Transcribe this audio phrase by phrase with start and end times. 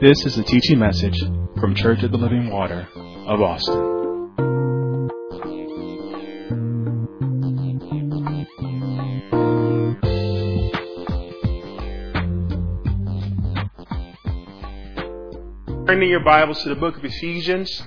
[0.00, 1.18] This is a teaching message
[1.58, 2.86] from Church of the Living Water
[3.26, 3.74] of Austin.
[15.88, 17.82] Turning your Bibles to the book of Ephesians,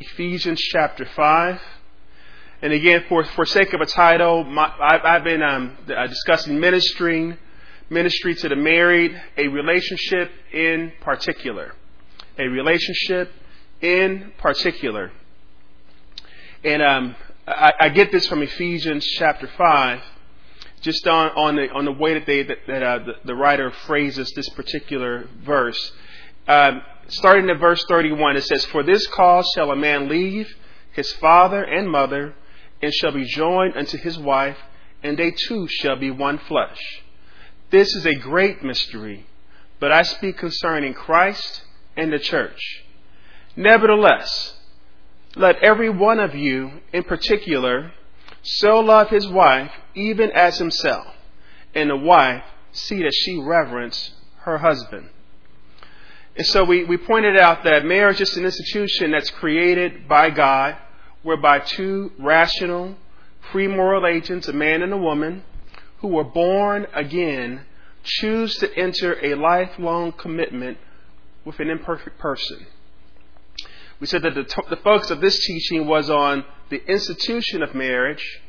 [0.00, 1.60] Ephesians chapter 5.
[2.62, 6.58] And again, for, for sake of a title, my, I, have been um, uh, discussing
[6.58, 7.36] ministering,
[7.90, 11.74] ministry to the married, a relationship in particular.
[12.38, 13.32] A relationship
[13.80, 15.12] in particular.
[16.64, 17.16] And um,
[17.46, 20.00] I, I, get this from Ephesians chapter 5,
[20.80, 23.70] just on, on, the, on the way that, they, that, that uh, the, the, writer
[23.86, 25.92] phrases this particular verse.
[26.48, 30.48] Um, starting at verse 31, it says, For this cause shall a man leave
[30.92, 32.34] his father and mother,
[32.80, 34.58] and shall be joined unto his wife,
[35.02, 36.78] and they two shall be one flesh.
[37.74, 39.26] This is a great mystery,
[39.80, 41.62] but I speak concerning Christ
[41.96, 42.84] and the church.
[43.56, 44.54] Nevertheless,
[45.34, 47.90] let every one of you in particular
[48.42, 51.08] so love his wife even as himself,
[51.74, 55.08] and the wife see that she reverence her husband.
[56.36, 60.76] And so we, we pointed out that marriage is an institution that's created by God,
[61.24, 62.94] whereby two rational,
[63.50, 65.42] free moral agents, a man and a woman,
[65.98, 67.64] who were born again,
[68.02, 70.78] choose to enter a lifelong commitment
[71.44, 72.66] with an imperfect person.
[74.00, 78.40] We said that the, the focus of this teaching was on the institution of marriage,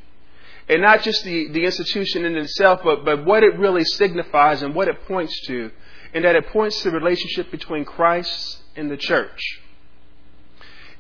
[0.68, 4.74] and not just the, the institution in itself, but, but what it really signifies and
[4.74, 5.72] what it points to
[6.16, 9.62] and that it points to the relationship between Christ and the church.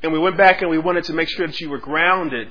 [0.03, 2.49] And we went back and we wanted to make sure that you were grounded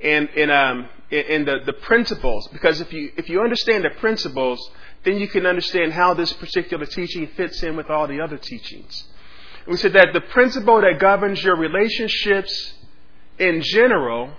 [0.00, 4.70] in, in, um, in the, the principles, because if you, if you understand the principles,
[5.04, 9.04] then you can understand how this particular teaching fits in with all the other teachings.
[9.64, 12.74] And we said that the principle that governs your relationships
[13.38, 14.30] in general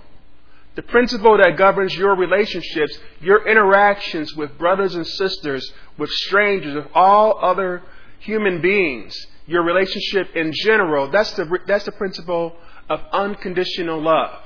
[0.74, 6.86] the principle that governs your relationships, your interactions with brothers and sisters, with strangers, with
[6.94, 7.82] all other
[8.20, 9.14] human beings,
[9.46, 12.56] your relationship in general, that's the, that's the principle
[12.88, 14.38] of unconditional love.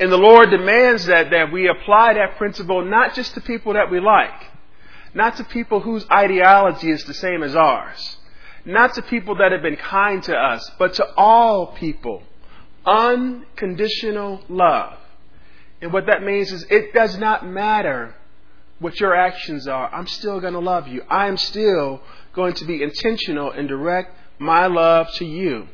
[0.00, 3.90] And the Lord demands that, that we apply that principle not just to people that
[3.90, 4.46] we like,
[5.12, 8.16] not to people whose ideology is the same as ours,
[8.64, 12.22] not to people that have been kind to us, but to all people
[12.86, 14.96] unconditional love.
[15.82, 18.14] And what that means is it does not matter
[18.78, 19.92] what your actions are.
[19.94, 21.02] I'm still going to love you.
[21.08, 22.00] I am still
[22.32, 25.68] going to be intentional and direct my love to you.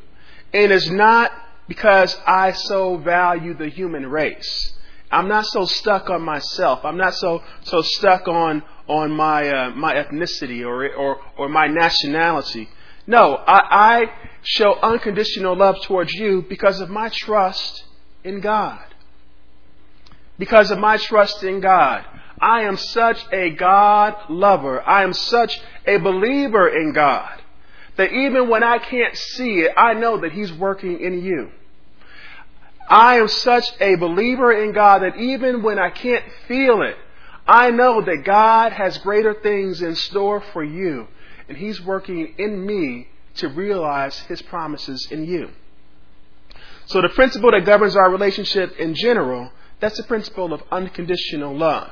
[0.53, 1.31] And it's not
[1.67, 4.73] because I so value the human race.
[5.11, 6.83] I'm not so stuck on myself.
[6.83, 11.67] I'm not so so stuck on on my uh, my ethnicity or or or my
[11.67, 12.69] nationality.
[13.05, 14.05] No, I, I
[14.43, 17.85] show unconditional love towards you because of my trust
[18.25, 18.83] in God.
[20.37, 22.03] Because of my trust in God.
[22.39, 24.81] I am such a God lover.
[24.81, 27.41] I am such a believer in God
[27.97, 31.51] that even when I can't see it, I know that He's working in you.
[32.87, 36.95] I am such a believer in God that even when I can't feel it,
[37.47, 41.07] I know that God has greater things in store for you
[41.47, 45.49] and He's working in me to realize His promises in you.
[46.87, 51.91] So the principle that governs our relationship in general, that's the principle of unconditional love.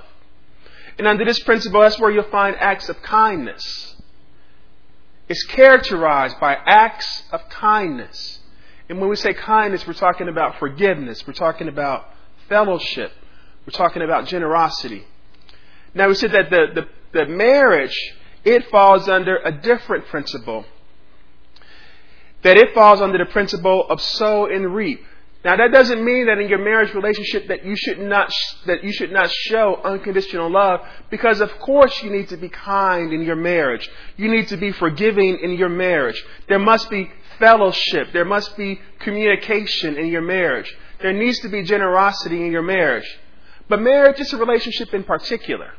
[0.97, 3.95] And under this principle, that's where you'll find acts of kindness.
[5.27, 8.39] It's characterized by acts of kindness.
[8.89, 11.25] And when we say kindness, we're talking about forgiveness.
[11.25, 12.07] We're talking about
[12.47, 13.11] fellowship.
[13.65, 15.05] We're talking about generosity.
[15.93, 16.67] Now, we said that the,
[17.13, 17.97] the, the marriage
[18.45, 20.65] it falls under a different principle.
[22.43, 25.03] That it falls under the principle of sow and reap.
[25.43, 28.33] Now that doesn't mean that in your marriage relationship that you should not
[28.65, 30.79] that you should not show unconditional love
[31.11, 33.87] because of course you need to be kind in your marriage.
[34.17, 36.23] You need to be forgiving in your marriage.
[36.47, 38.13] There must be fellowship.
[38.13, 40.73] There must be communication in your marriage.
[41.01, 43.07] There needs to be generosity in your marriage.
[43.67, 45.73] But marriage is a relationship in particular.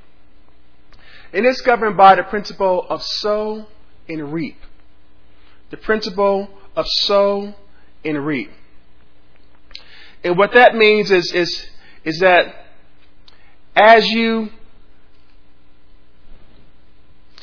[1.33, 3.67] And it's governed by the principle of sow
[4.09, 4.59] and reap.
[5.71, 7.55] The principle of sow
[8.05, 8.51] and reap.
[10.25, 11.67] And what that means is, is,
[12.05, 12.67] is that
[13.77, 14.49] as you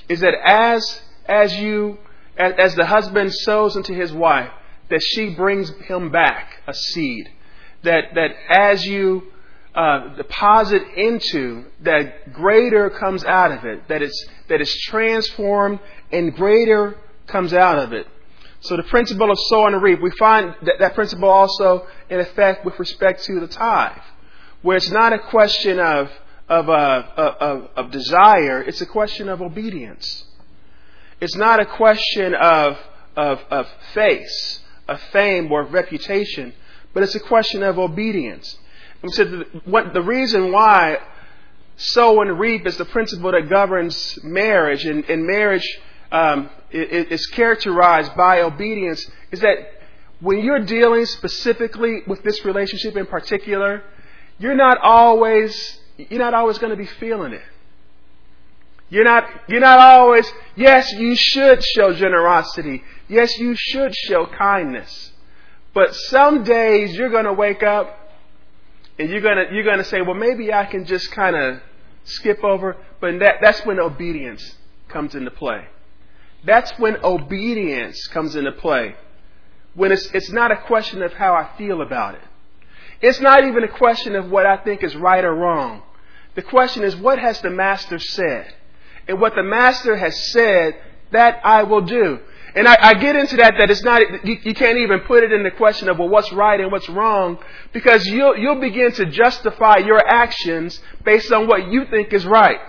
[0.09, 1.97] is that as as you
[2.37, 4.49] as, the husband sows into his wife,
[4.89, 7.29] that she brings him back a seed.
[7.83, 9.23] That that as you
[9.75, 15.79] uh, deposit into, that greater comes out of it, that it's, that it's transformed
[16.11, 16.97] and greater
[17.27, 18.07] comes out of it.
[18.61, 22.63] So the principle of sow and reap, we find that, that principle also in effect
[22.63, 23.97] with respect to the tithe,
[24.61, 26.09] where it's not a question of
[26.49, 30.25] of, uh, of, of desire, it's a question of obedience.
[31.23, 32.77] It's not a question of,
[33.15, 34.59] of, of face,
[34.89, 36.51] of fame, or of reputation,
[36.93, 38.57] but it's a question of obedience.
[39.01, 40.97] And so the, what, the reason why
[41.77, 45.65] sow and reap is the principle that governs marriage, and, and marriage
[46.11, 49.55] um, is characterized by obedience, is that
[50.19, 53.81] when you're dealing specifically with this relationship in particular,
[54.39, 57.43] you're not always you're not always going to be feeling it.
[58.93, 62.83] You're not, you're not always, yes, you should show generosity.
[63.07, 65.13] Yes, you should show kindness.
[65.73, 68.11] But some days you're going to wake up
[68.99, 71.59] and you're going to, you're going to say, well, maybe I can just kind of
[72.03, 72.77] skip over.
[73.01, 74.57] But that, that's when obedience
[74.89, 75.65] comes into play.
[76.45, 78.95] That's when obedience comes into play.
[79.73, 82.21] When it's, it's not a question of how I feel about it.
[83.01, 85.81] It's not even a question of what I think is right or wrong.
[86.35, 88.53] The question is, what has the Master said?
[89.07, 90.75] And what the Master has said,
[91.11, 92.19] that I will do.
[92.55, 95.31] And I, I get into that, that it's not, you, you, can't even put it
[95.31, 97.39] in the question of, well, what's right and what's wrong,
[97.71, 102.59] because you'll, you'll begin to justify your actions based on what you think is right.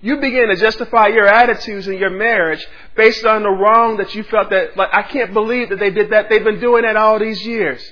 [0.00, 2.64] You begin to justify your attitudes in your marriage
[2.96, 6.10] based on the wrong that you felt that, like, I can't believe that they did
[6.10, 6.28] that.
[6.28, 7.82] They've been doing that all these years.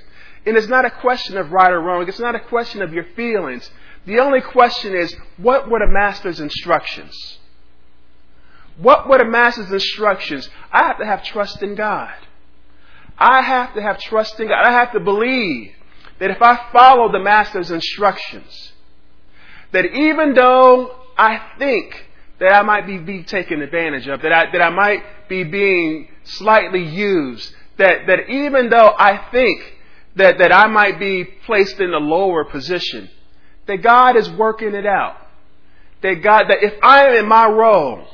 [0.45, 2.09] And it's not a question of right or wrong.
[2.09, 3.69] It's not a question of your feelings.
[4.07, 7.41] The only question is, what were the master's instructions?
[8.79, 10.49] What were the master's instructions?
[10.73, 12.15] I have to have trust in God.
[13.19, 14.63] I have to have trust in God.
[14.63, 15.73] I have to believe
[16.19, 18.73] that if I follow the master's instructions,
[19.73, 22.07] that even though I think
[22.39, 26.09] that I might be, be taken advantage of, that I, that I might be being
[26.25, 29.77] slightly used, that, that even though I think
[30.17, 33.09] that, that I might be placed in a lower position.
[33.67, 35.17] That God is working it out.
[36.03, 38.07] That God, that if I am in my role,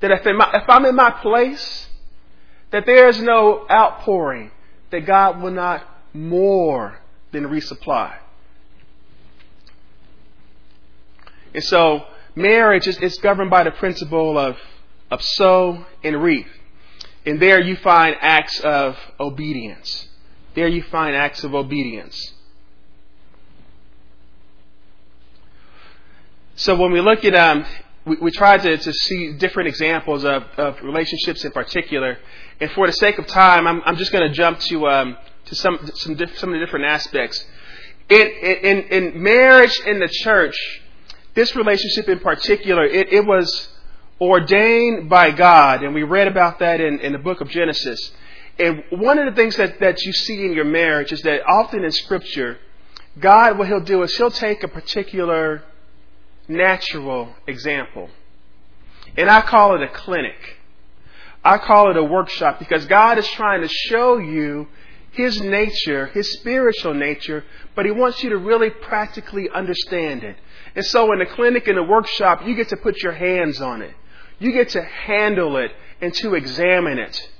[0.00, 1.88] that if, my, if I'm in my place,
[2.70, 4.50] that there is no outpouring,
[4.90, 6.98] that God will not more
[7.32, 8.16] than resupply.
[11.54, 12.04] And so,
[12.34, 14.56] marriage is, is governed by the principle of,
[15.10, 16.46] of sow and reap.
[17.24, 20.08] And there you find acts of obedience.
[20.54, 22.32] There you find acts of obedience.
[26.56, 27.64] So when we look at, um,
[28.04, 32.18] we, we try to, to see different examples of, of relationships in particular.
[32.60, 35.16] And for the sake of time, I'm, I'm just going to jump to, um,
[35.46, 37.44] to some, some, diff, some of the different aspects.
[38.08, 40.56] In, in, in marriage in the church,
[41.34, 43.68] this relationship in particular, it, it was
[44.20, 48.12] ordained by God, and we read about that in, in the book of Genesis.
[48.58, 51.82] And one of the things that, that you see in your marriage is that often
[51.82, 52.58] in Scripture,
[53.18, 55.64] God, what He'll do is He'll take a particular
[56.48, 58.10] natural example.
[59.16, 60.56] And I call it a clinic.
[61.44, 64.68] I call it a workshop because God is trying to show you
[65.12, 70.36] His nature, His spiritual nature, but He wants you to really practically understand it.
[70.74, 73.82] And so in the clinic, in the workshop, you get to put your hands on
[73.82, 73.94] it.
[74.38, 75.70] You get to handle it
[76.00, 77.30] and to examine it.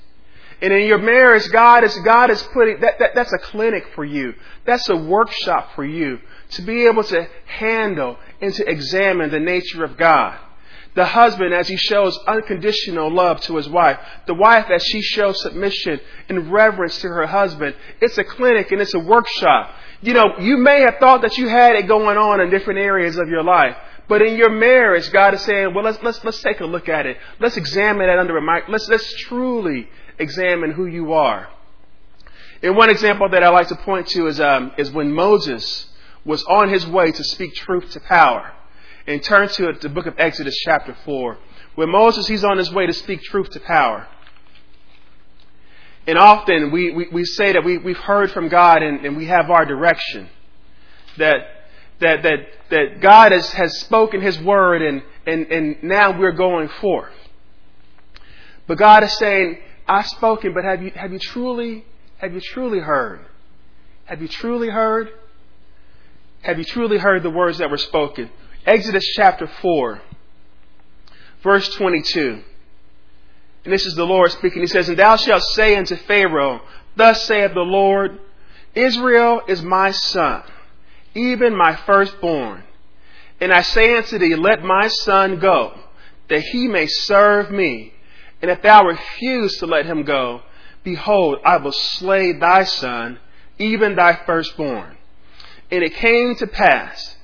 [0.64, 4.02] And in your marriage, God is, God is putting, that, that, that's a clinic for
[4.02, 4.33] you.
[4.64, 6.21] That's a workshop for you
[6.52, 10.38] to be able to handle and to examine the nature of God.
[10.94, 13.99] The husband as he shows unconditional love to his wife.
[14.26, 17.75] The wife as she shows submission and reverence to her husband.
[18.00, 19.71] It's a clinic and it's a workshop.
[20.00, 23.18] You know, you may have thought that you had it going on in different areas
[23.18, 23.76] of your life.
[24.06, 27.06] But in your marriage, God is saying, well, let's, let's, let's take a look at
[27.06, 27.16] it.
[27.40, 28.64] Let's examine that under a mic.
[28.68, 31.49] Let's, let's truly examine who you are.
[32.62, 35.87] And one example that I like to point to is, um, is when Moses
[36.25, 38.52] was on his way to speak truth to power.
[39.06, 41.38] And turn to the book of Exodus, chapter 4.
[41.75, 44.06] When Moses, he's on his way to speak truth to power.
[46.06, 49.26] And often we, we, we say that we, we've heard from God and, and we
[49.26, 50.28] have our direction.
[51.18, 51.63] That,
[52.04, 52.38] that, that,
[52.70, 57.12] that God has, has spoken his word and, and, and now we're going forth.
[58.66, 61.84] But God is saying, I've spoken, but have you, have you truly,
[62.18, 63.20] have you truly heard?
[64.06, 65.11] Have you truly heard?
[66.42, 68.30] Have you truly heard the words that were spoken?
[68.66, 70.00] Exodus chapter 4,
[71.42, 72.42] verse 22.
[73.64, 74.61] And this is the Lord speaking.
[74.61, 76.61] He says, And thou shalt say unto Pharaoh,
[76.96, 78.20] Thus saith the Lord,
[78.75, 80.42] Israel is my son,
[81.14, 82.64] even my firstborn.
[83.40, 85.78] And I say unto thee, Let my son go,
[86.28, 87.92] that he may serve me
[88.42, 90.42] And if thou refuse to let him go,
[90.83, 93.18] behold, I will slay thy son,
[93.59, 94.99] even thy firstborn.
[95.71, 97.16] And it came to pass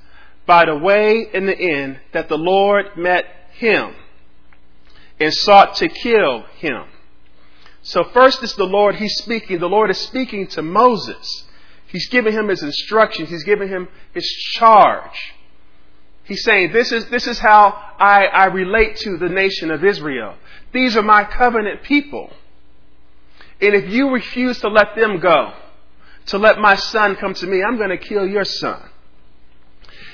[0.47, 3.93] by the way in the end that the Lord met him
[5.19, 6.85] and sought to kill him.
[7.83, 9.59] So first is the Lord, he's speaking.
[9.59, 11.43] The Lord is speaking to Moses.
[11.91, 13.29] He's giving him his instructions.
[13.29, 15.33] He's giving him his charge.
[16.23, 20.35] He's saying, this is, this is how I, I relate to the nation of Israel.
[20.71, 22.31] These are my covenant people.
[23.59, 25.53] And if you refuse to let them go,
[26.27, 28.81] to let my son come to me, I'm going to kill your son.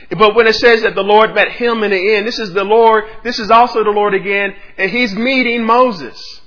[0.09, 2.63] But when it says that the Lord met him in the end, this is the
[2.63, 6.41] Lord, this is also the Lord again, and he's meeting Moses.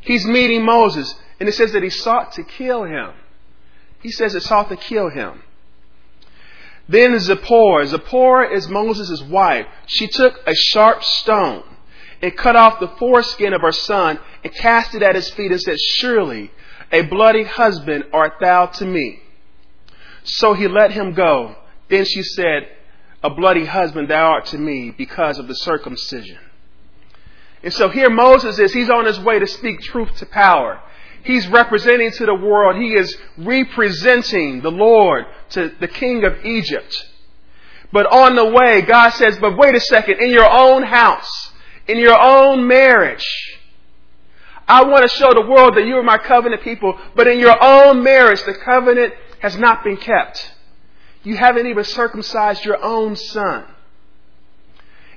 [0.00, 3.12] He's meeting Moses, and it says that he sought to kill him.
[4.04, 5.42] He says it sought to kill him.
[6.86, 9.66] Then Zipporah, Zipporah is Moses' wife.
[9.86, 11.64] She took a sharp stone
[12.20, 15.60] and cut off the foreskin of her son and cast it at his feet and
[15.60, 16.52] said, Surely
[16.92, 19.20] a bloody husband art thou to me.
[20.24, 21.56] So he let him go.
[21.88, 22.68] Then she said,
[23.22, 26.38] A bloody husband thou art to me because of the circumcision.
[27.62, 30.82] And so here Moses is, he's on his way to speak truth to power.
[31.24, 37.10] He's representing to the world, he is representing the Lord to the king of Egypt.
[37.92, 41.52] But on the way, God says, but wait a second, in your own house,
[41.86, 43.24] in your own marriage,
[44.66, 47.56] I want to show the world that you are my covenant people, but in your
[47.62, 50.52] own marriage, the covenant has not been kept.
[51.22, 53.64] You haven't even circumcised your own son.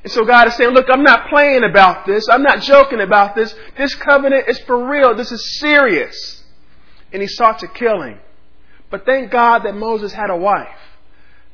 [0.07, 2.29] And so God is saying, look, I'm not playing about this.
[2.29, 3.53] I'm not joking about this.
[3.77, 5.13] This covenant is for real.
[5.15, 6.45] This is serious.
[7.11, 8.17] And he sought to kill him.
[8.89, 10.79] But thank God that Moses had a wife.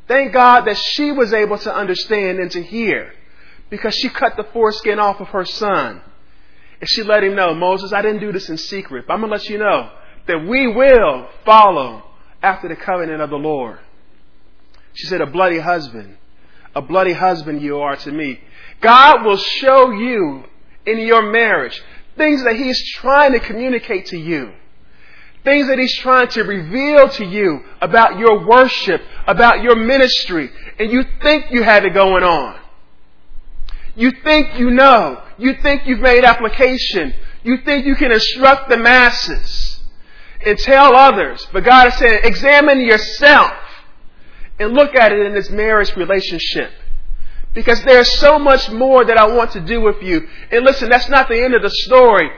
[0.07, 3.11] Thank God that she was able to understand and to hear
[3.71, 6.03] because she cut the foreskin off of her son.
[6.79, 9.31] And she let him know, Moses, I didn't do this in secret, but I'm going
[9.31, 9.89] to let you know
[10.27, 12.03] that we will follow
[12.43, 13.79] after the covenant of the Lord.
[14.93, 16.17] She said, a bloody husband
[16.75, 18.39] a bloody husband you are to me.
[18.81, 20.43] God will show you
[20.85, 21.81] in your marriage
[22.17, 24.53] things that He's trying to communicate to you.
[25.43, 30.49] Things that He's trying to reveal to you about your worship, about your ministry,
[30.79, 32.59] and you think you have it going on.
[33.95, 35.21] You think you know.
[35.37, 37.13] You think you've made application.
[37.43, 39.81] You think you can instruct the masses
[40.45, 41.45] and tell others.
[41.51, 43.51] But God is saying, examine yourself
[44.59, 46.71] and look at it in this marriage relationship.
[47.53, 50.27] Because there's so much more that I want to do with you.
[50.51, 52.29] And listen, that's not the end of the story.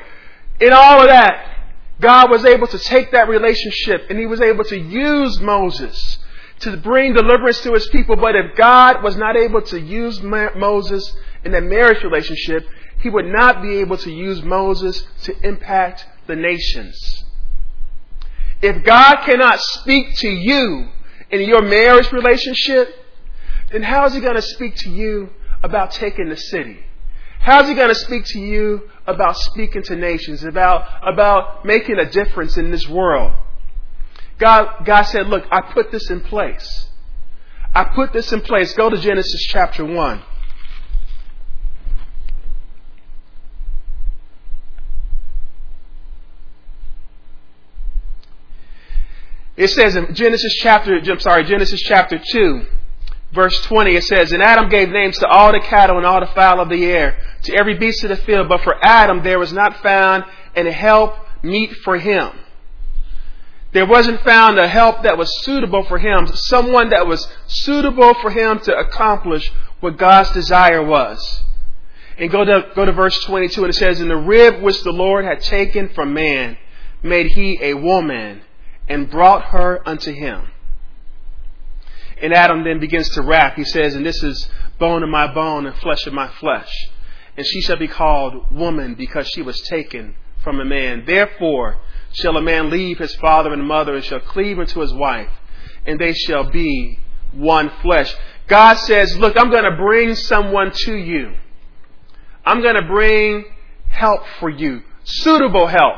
[0.59, 1.55] In all of that,
[2.01, 6.17] God was able to take that relationship and he was able to use Moses
[6.59, 8.15] to bring deliverance to his people.
[8.15, 12.67] But if God was not able to use Moses in that marriage relationship,
[12.99, 17.23] he would not be able to use Moses to impact the nations.
[18.61, 20.89] If God cannot speak to you
[21.41, 22.93] in your marriage relationship,
[23.71, 25.29] then how is he going to speak to you
[25.63, 26.79] about taking the city?
[27.39, 31.99] How is he going to speak to you about speaking to nations, about, about making
[31.99, 33.33] a difference in this world?
[34.37, 36.87] God, God said, look, I put this in place.
[37.73, 38.73] I put this in place.
[38.73, 40.23] Go to Genesis chapter 1.
[49.57, 52.65] It says in Genesis chapter, I'm sorry, Genesis chapter 2,
[53.33, 56.31] verse 20, it says, And Adam gave names to all the cattle and all the
[56.33, 59.53] fowl of the air, to every beast of the field, but for Adam there was
[59.53, 62.31] not found any help meet for him.
[63.71, 68.31] There wasn't found a help that was suitable for him, someone that was suitable for
[68.31, 71.43] him to accomplish what God's desire was.
[72.17, 74.91] And go to, go to verse 22, and it says, In the rib which the
[74.91, 76.57] Lord had taken from man,
[77.03, 78.41] made he a woman
[78.87, 80.47] and brought her unto him.
[82.21, 83.55] And Adam then begins to rap.
[83.55, 84.49] He says, And this is
[84.79, 86.71] bone of my bone and flesh of my flesh.
[87.37, 91.03] And she shall be called woman because she was taken from a man.
[91.05, 91.77] Therefore
[92.13, 95.29] shall a man leave his father and mother and shall cleave unto his wife,
[95.85, 96.97] and they shall be
[97.33, 98.15] one flesh.
[98.47, 101.35] God says, Look, I'm going to bring someone to you.
[102.45, 103.45] I'm going to bring
[103.89, 105.95] help for you, suitable help.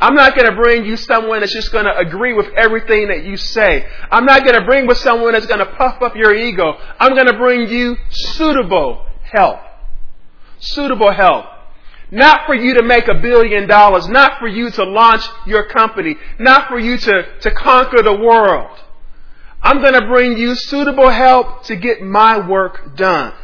[0.00, 3.24] I'm not going to bring you someone that's just going to agree with everything that
[3.24, 3.86] you say.
[4.10, 6.72] I'm not going to bring with someone that's going to puff up your ego.
[6.98, 9.60] I'm going to bring you suitable help.
[10.58, 11.44] Suitable help.
[12.10, 16.16] Not for you to make a billion dollars, not for you to launch your company,
[16.38, 18.78] not for you to, to conquer the world.
[19.62, 23.34] I'm going to bring you suitable help to get my work done.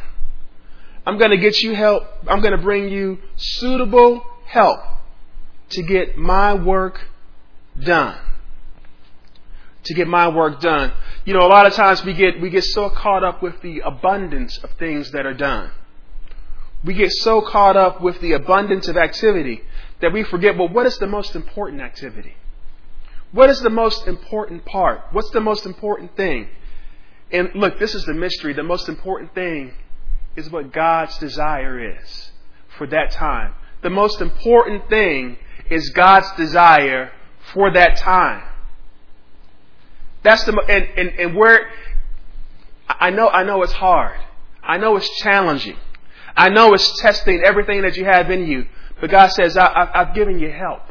[1.05, 2.03] I'm going to get you help.
[2.27, 4.96] I'm going to bring you suitable help
[5.69, 7.01] to get my work
[7.79, 8.17] done.
[9.83, 10.93] To get my work done.
[11.25, 13.79] You know, a lot of times we get, we get so caught up with the
[13.79, 15.71] abundance of things that are done.
[16.83, 19.61] We get so caught up with the abundance of activity
[20.01, 22.35] that we forget, well, what is the most important activity?
[23.31, 25.01] What is the most important part?
[25.11, 26.49] What's the most important thing?
[27.31, 28.53] And look, this is the mystery.
[28.53, 29.73] The most important thing
[30.35, 32.31] is what God's desire is
[32.77, 33.53] for that time.
[33.81, 35.37] The most important thing
[35.69, 37.11] is God's desire
[37.53, 38.43] for that time.
[40.23, 41.69] That's the and, and, and where
[42.87, 44.19] I know I know it's hard.
[44.63, 45.77] I know it's challenging.
[46.35, 48.67] I know it's testing everything that you have in you.
[48.99, 50.81] But God says, I, have given you help.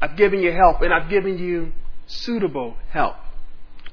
[0.00, 1.72] I've given you help, and I've given you
[2.06, 3.16] suitable help.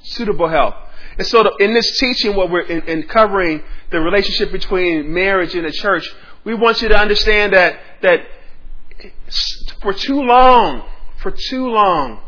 [0.02, 0.76] Suitable help.
[1.18, 5.66] And so, in this teaching, what we're in, in covering the relationship between marriage and
[5.66, 6.10] the church,
[6.44, 8.22] we want you to understand that that
[9.82, 10.84] for too long,
[11.18, 12.20] for too long,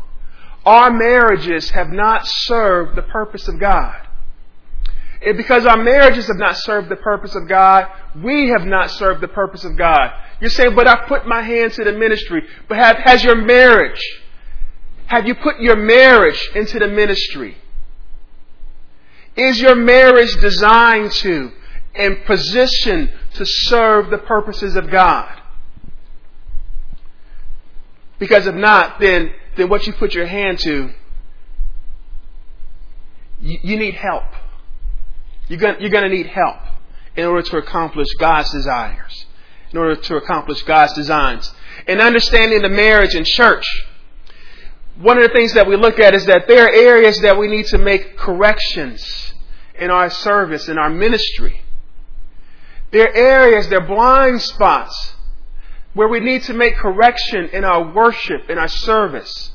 [0.64, 3.96] our marriages have not served the purpose of God.
[5.24, 7.86] And because our marriages have not served the purpose of God,
[8.22, 10.10] we have not served the purpose of God.
[10.40, 12.42] You're saying, but I put my hand to the ministry.
[12.68, 14.02] But have, has your marriage,
[15.06, 17.56] have you put your marriage into the ministry?
[19.36, 21.52] Is your marriage designed to
[21.94, 25.41] and positioned to serve the purposes of God?
[28.22, 30.92] Because if not, then, then what you put your hand to,
[33.40, 34.22] you, you need help.
[35.48, 36.58] You're going, you're to need help
[37.16, 39.26] in order to accomplish God's desires,
[39.72, 41.52] in order to accomplish God's designs.
[41.88, 43.64] In understanding the marriage and church,
[44.98, 47.48] one of the things that we look at is that there are areas that we
[47.48, 49.34] need to make corrections
[49.74, 51.60] in our service, in our ministry.
[52.92, 55.11] There are areas, there are blind spots
[55.94, 59.52] where we need to make correction in our worship, in our service.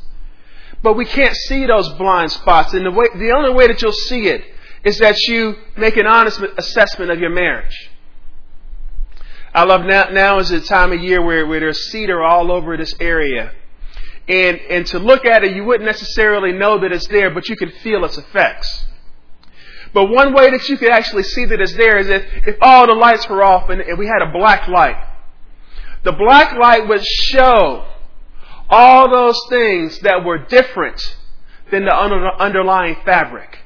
[0.84, 2.74] But we can't see those blind spots.
[2.74, 4.44] And the, way, the only way that you'll see it
[4.84, 7.92] is that you make an honest assessment of your marriage.
[9.54, 12.78] I love now, now is the time of year where, where there's cedar all over
[12.78, 13.54] this area.
[14.28, 17.56] And, and to look at it, you wouldn't necessarily know that it's there, but you
[17.56, 18.86] can feel its effects.
[19.94, 22.86] But one way that you could actually see that it's there is if, if all
[22.86, 24.98] the lights were off and, and we had a black light.
[26.08, 27.86] The black light would show
[28.70, 31.18] all those things that were different
[31.70, 33.58] than the underlying fabric.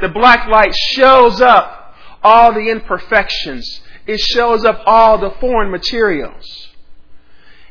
[0.00, 3.82] The black light shows up all the imperfections.
[4.06, 6.70] It shows up all the foreign materials.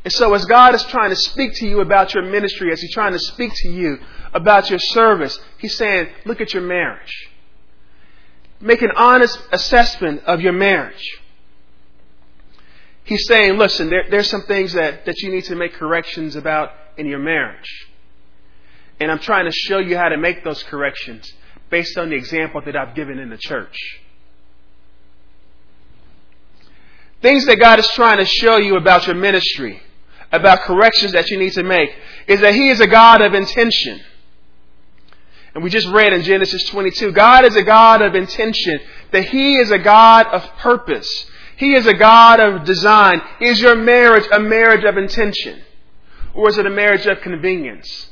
[0.03, 2.93] And so as God is trying to speak to you about your ministry, as He's
[2.93, 3.97] trying to speak to you
[4.35, 7.31] about your service, He's saying, look at your marriage.
[8.61, 11.22] Make an honest assessment of your marriage.
[13.03, 16.71] He's saying, listen, there, there's some things that, that you need to make corrections about
[16.97, 17.87] in your marriage.
[18.99, 21.31] And I'm trying to show you how to make those corrections
[21.69, 23.75] based on the example that I've given in the church.
[27.21, 29.81] Things that God is trying to show you about your ministry,
[30.31, 31.89] about corrections that you need to make,
[32.27, 34.01] is that He is a God of intention.
[35.55, 38.79] And we just read in Genesis 22, God is a God of intention,
[39.11, 41.25] that He is a God of purpose.
[41.57, 43.21] He is a God of design.
[43.39, 45.61] Is your marriage a marriage of intention?
[46.33, 48.09] Or is it a marriage of convenience?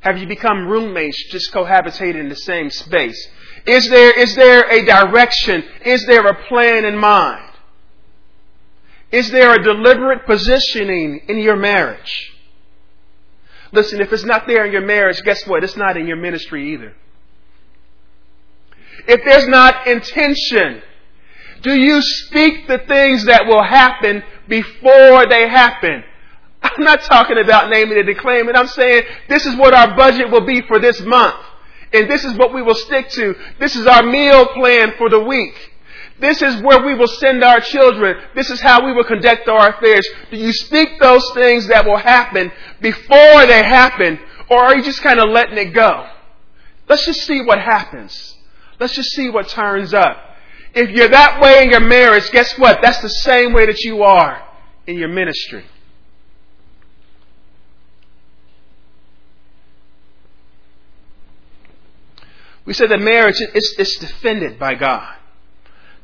[0.00, 3.28] Have you become roommates just cohabitating in the same space?
[3.66, 5.62] Is there, is there a direction?
[5.84, 7.48] Is there a plan in mind?
[9.12, 12.32] Is there a deliberate positioning in your marriage?
[13.70, 15.62] Listen, if it's not there in your marriage, guess what?
[15.62, 16.94] It's not in your ministry either.
[19.06, 20.82] If there's not intention,
[21.62, 26.04] do you speak the things that will happen before they happen?
[26.62, 28.54] I'm not talking about naming and declaiming.
[28.54, 31.34] I'm saying this is what our budget will be for this month.
[31.92, 33.34] And this is what we will stick to.
[33.58, 35.54] This is our meal plan for the week.
[36.18, 38.16] This is where we will send our children.
[38.34, 40.06] This is how we will conduct our affairs.
[40.30, 44.20] Do you speak those things that will happen before they happen?
[44.48, 46.08] Or are you just kind of letting it go?
[46.88, 48.36] Let's just see what happens.
[48.78, 50.16] Let's just see what turns up.
[50.74, 52.80] If you're that way in your marriage, guess what?
[52.82, 54.42] That's the same way that you are
[54.86, 55.64] in your ministry.
[62.64, 65.16] We said that marriage is, defended by God,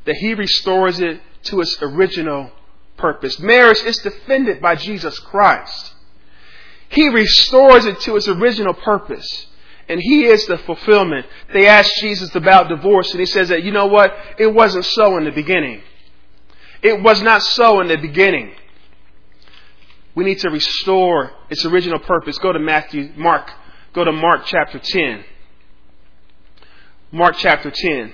[0.04, 2.50] that He restores it to its original
[2.96, 3.38] purpose.
[3.38, 5.94] Marriage is defended by Jesus Christ.
[6.88, 9.46] He restores it to its original purpose.
[9.88, 11.26] And He is the fulfillment.
[11.52, 14.12] They asked Jesus about divorce, and He says that, you know what?
[14.38, 15.82] It wasn't so in the beginning.
[16.82, 18.54] It was not so in the beginning.
[20.14, 22.38] We need to restore its original purpose.
[22.38, 23.50] Go to Matthew, Mark,
[23.92, 25.24] go to Mark chapter 10.
[27.10, 28.12] Mark chapter 10.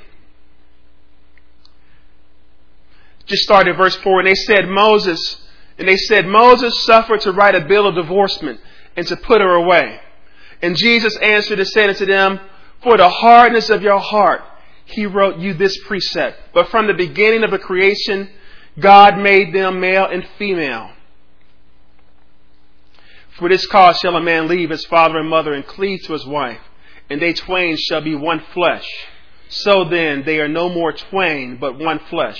[3.26, 4.20] Just start at verse 4.
[4.20, 5.42] And they said, Moses,
[5.78, 8.60] and they said, Moses suffered to write a bill of divorcement
[8.96, 10.00] and to put her away.
[10.62, 12.40] And Jesus answered and said unto them,
[12.82, 14.42] For the hardness of your heart,
[14.86, 16.38] he wrote you this precept.
[16.52, 18.30] But from the beginning of the creation,
[18.78, 20.90] God made them male and female.
[23.38, 26.26] For this cause shall a man leave his father and mother and cleave to his
[26.26, 26.60] wife,
[27.10, 28.86] and they twain shall be one flesh.
[29.48, 32.38] So then they are no more twain, but one flesh.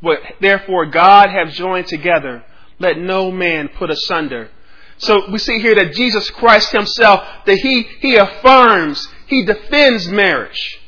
[0.00, 2.44] What therefore God have joined together,
[2.78, 4.50] let no man put asunder.
[4.98, 10.80] So we see here that Jesus Christ himself, that he, he affirms, he defends marriage.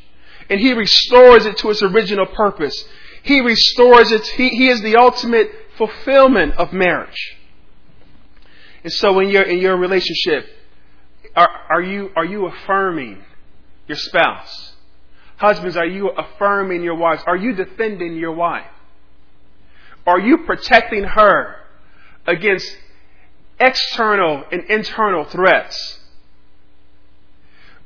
[0.48, 2.84] And he restores it to its original purpose.
[3.22, 4.26] He restores it.
[4.28, 7.36] He, he is the ultimate fulfillment of marriage.
[8.82, 10.46] And so in your, in your relationship,
[11.36, 13.22] are, are, you, are you affirming
[13.86, 14.72] your spouse?
[15.36, 17.22] Husbands, are you affirming your wives?
[17.26, 18.66] Are you defending your wife?
[20.06, 21.56] Are you protecting her
[22.26, 22.74] against
[23.60, 25.98] external and internal threats?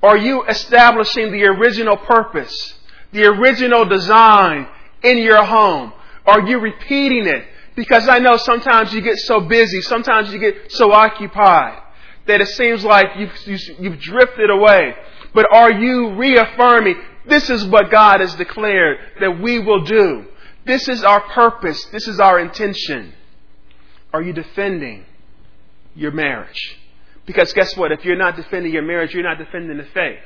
[0.02, 2.74] Are you establishing the original purpose,
[3.12, 4.66] the original design
[5.02, 5.92] in your home?
[6.26, 7.44] Are you repeating it?
[7.76, 11.80] Because I know sometimes you get so busy, sometimes you get so occupied
[12.26, 13.32] that it seems like you've,
[13.78, 14.94] you've drifted away.
[15.35, 20.26] But are you reaffirming this is what God has declared that we will do?
[20.66, 21.85] This is our purpose.
[21.87, 23.14] This is our intention.
[24.12, 25.04] Are you defending
[25.94, 26.78] your marriage?
[27.26, 27.92] Because guess what?
[27.92, 30.18] If you're not defending your marriage, you're not defending the faith.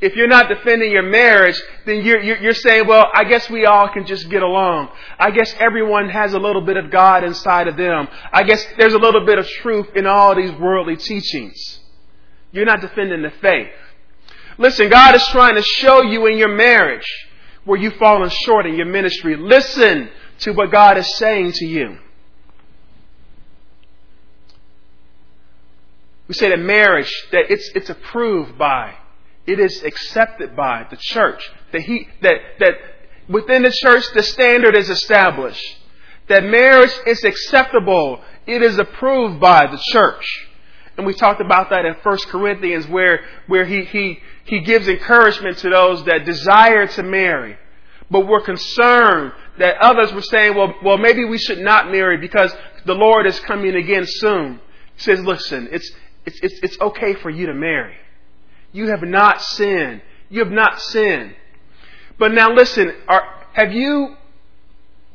[0.00, 3.88] If you're not defending your marriage, then you're, you're, saying, well, I guess we all
[3.88, 4.90] can just get along.
[5.18, 8.06] I guess everyone has a little bit of God inside of them.
[8.30, 11.80] I guess there's a little bit of truth in all these worldly teachings.
[12.52, 13.70] You're not defending the faith.
[14.58, 17.06] Listen, God is trying to show you in your marriage
[17.64, 19.36] where you've fallen short in your ministry.
[19.36, 21.98] Listen to what God is saying to you.
[26.28, 28.94] We say that marriage, that it's, it's approved by,
[29.46, 31.48] it is accepted by the church.
[31.72, 32.74] That he, that, that
[33.28, 35.76] within the church, the standard is established.
[36.28, 38.20] That marriage is acceptable.
[38.46, 40.48] It is approved by the church.
[40.96, 45.58] And we talked about that in 1 Corinthians where, where he, he, he gives encouragement
[45.58, 47.56] to those that desire to marry.
[48.10, 52.54] But we're concerned that others were saying, well, well, maybe we should not marry because
[52.84, 54.60] the Lord is coming again soon.
[54.94, 55.90] He says, listen, it's,
[56.26, 57.94] it's, it's, it's okay for you to marry.
[58.72, 60.02] You have not sinned.
[60.28, 61.34] You have not sinned.
[62.18, 64.16] But now listen, are, have you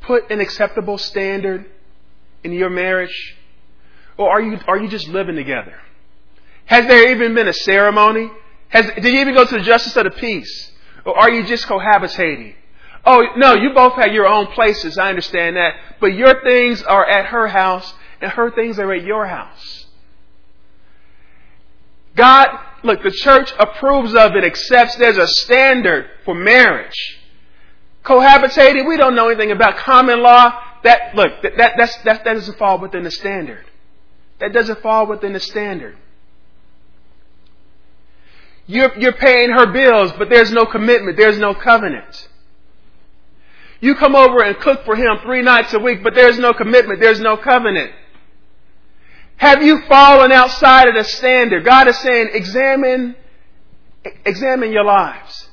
[0.00, 1.66] put an acceptable standard
[2.42, 3.36] in your marriage?
[4.16, 5.78] Or are you, are you just living together?
[6.64, 8.30] Has there even been a ceremony?
[8.68, 10.72] Has, did you even go to the justice of the peace?
[11.04, 12.54] Or are you just cohabitating?
[13.04, 14.96] Oh, no, you both have your own places.
[14.96, 15.74] I understand that.
[16.00, 19.81] But your things are at her house and her things are at your house.
[22.14, 22.48] God,
[22.82, 27.20] look, the church approves of it, accepts there's a standard for marriage.
[28.04, 30.52] Cohabitating, we don't know anything about common law.
[30.84, 33.64] That, look, that, that, that's, that, that doesn't fall within the standard.
[34.40, 35.96] That doesn't fall within the standard.
[38.66, 41.16] You're, you're paying her bills, but there's no commitment.
[41.16, 42.28] There's no covenant.
[43.80, 47.00] You come over and cook for him three nights a week, but there's no commitment.
[47.00, 47.92] There's no covenant.
[49.42, 51.64] Have you fallen outside of the standard?
[51.64, 53.16] God is saying, examine,
[54.24, 55.48] examine your lives.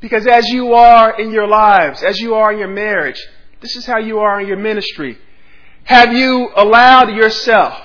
[0.00, 3.22] Because as you are in your lives, as you are in your marriage,
[3.60, 5.18] this is how you are in your ministry.
[5.84, 7.78] Have you allowed yourself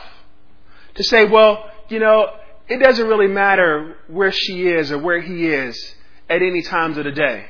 [0.93, 2.27] to say, well, you know,
[2.69, 5.93] it doesn't really matter where she is or where he is
[6.29, 7.47] at any times of the day.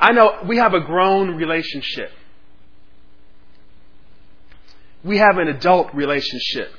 [0.00, 2.10] I know we have a grown relationship
[5.04, 6.70] we have an adult relationship.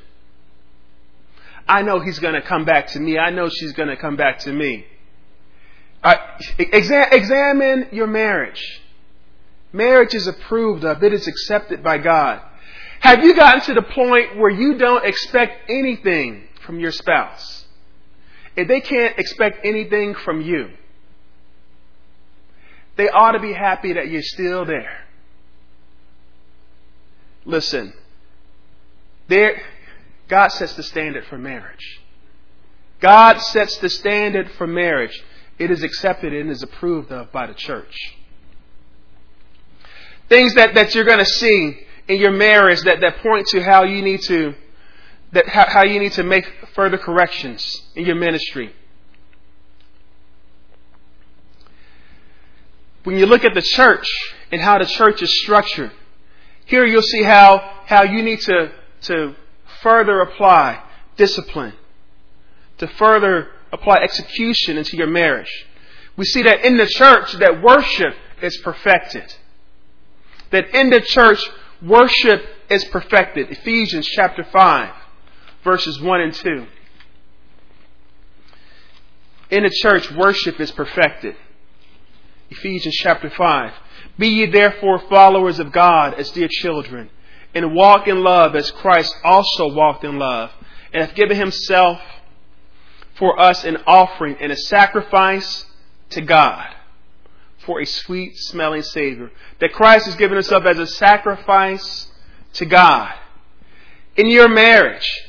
[1.68, 3.18] I know he's going to come back to me.
[3.18, 4.86] I know she's going to come back to me.
[6.04, 8.82] Exa- examine your marriage.
[9.72, 12.42] Marriage is approved of, it is accepted by God.
[13.00, 17.66] Have you gotten to the point where you don't expect anything from your spouse?
[18.56, 20.70] If they can't expect anything from you,
[22.96, 25.06] they ought to be happy that you're still there.
[27.46, 27.94] Listen,
[29.34, 29.62] there,
[30.28, 32.02] God sets the standard for marriage.
[33.00, 35.24] God sets the standard for marriage.
[35.58, 38.16] It is accepted and is approved of by the church.
[40.30, 43.84] Things that, that you're going to see in your marriage that, that point to how
[43.84, 44.56] you need to
[45.32, 48.72] that how, how you need to make further corrections in your ministry.
[53.04, 54.08] When you look at the church
[54.52, 55.92] and how the church is structured,
[56.66, 58.72] here you'll see how, how you need to,
[59.04, 59.36] to
[59.82, 60.82] further apply
[61.18, 61.74] discipline,
[62.78, 65.66] to further apply execution into your marriage.
[66.16, 69.34] We see that in the church that worship is perfected.
[70.52, 71.40] That in the church
[71.82, 73.50] worship is perfected.
[73.50, 74.94] Ephesians chapter 5
[75.64, 76.68] verses 1 and 2.
[79.52, 81.36] In the church worship is perfected.
[82.50, 83.74] Ephesians chapter 5.
[84.18, 87.10] Be ye therefore followers of God as dear children,
[87.54, 90.52] and walk in love as Christ also walked in love,
[90.92, 92.00] and hath given himself
[93.16, 95.66] for us an offering and a sacrifice
[96.12, 96.74] to God
[97.66, 99.32] for a sweet smelling Savior.
[99.60, 102.08] That Christ has given himself as a sacrifice
[102.54, 103.14] to God.
[104.16, 105.22] In your marriage,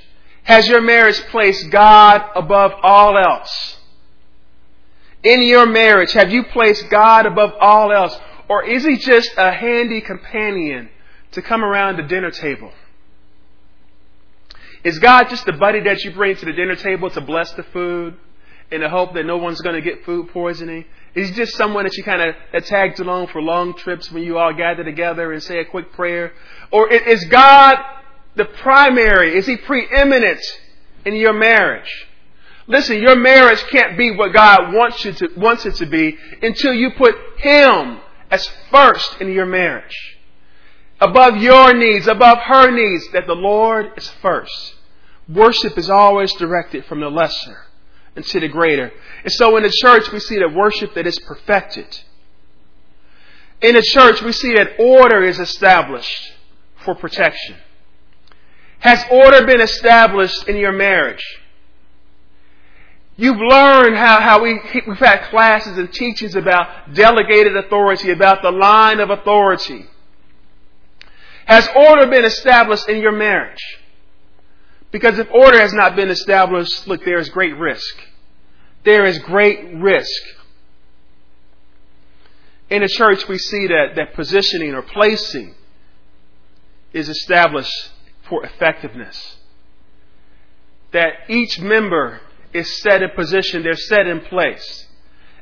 [0.43, 3.79] has your marriage placed God above all else?
[5.23, 8.19] In your marriage, have you placed God above all else?
[8.49, 10.91] Or is he just a handy companion
[11.35, 12.73] to come around the dinner table?
[14.85, 17.63] Is God just the buddy that you bring to the dinner table to bless the
[17.63, 18.17] food
[18.71, 20.85] in the hope that no one's going to get food poisoning?
[21.15, 24.25] Is he just someone that you kind of that tags along for long trips when
[24.25, 26.33] you all gather together and say a quick prayer?
[26.71, 27.77] Or is God
[28.37, 29.37] the primary?
[29.39, 30.41] Is he preeminent
[31.07, 32.09] in your marriage?
[32.67, 36.73] Listen, your marriage can't be what God wants you to wants it to be until
[36.73, 40.14] you put him as first in your marriage.
[41.05, 44.75] Above your needs, above her needs, that the Lord is first.
[45.29, 47.59] Worship is always directed from the lesser
[48.17, 48.91] into the greater.
[49.23, 51.87] And so in the church, we see that worship that is perfected.
[53.61, 56.33] In the church, we see that order is established
[56.85, 57.57] for protection.
[58.79, 61.25] Has order been established in your marriage?
[63.17, 68.51] You've learned how, how we, we've had classes and teachings about delegated authority, about the
[68.51, 69.87] line of authority.
[71.47, 73.61] Has order been established in your marriage?
[74.91, 77.97] Because if order has not been established, look, there is great risk.
[78.85, 80.23] There is great risk.
[82.71, 85.55] In the church, we see that, that positioning or placing
[86.93, 87.91] is established
[88.29, 89.37] for effectiveness.
[90.93, 92.21] That each member
[92.53, 94.87] is set in position, they're set in place